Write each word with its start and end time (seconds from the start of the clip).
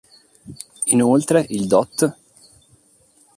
Inoltre, 0.85 1.45
il 1.49 1.67
Dott. 1.67 2.15